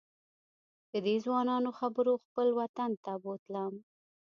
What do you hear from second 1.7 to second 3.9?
خبرو خپل وطن ته بوتلم.